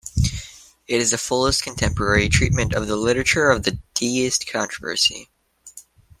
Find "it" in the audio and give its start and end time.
0.87-0.99